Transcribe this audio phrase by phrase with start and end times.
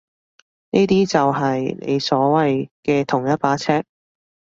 [0.71, 3.83] 呢啲就係你所謂嘅同一把尺？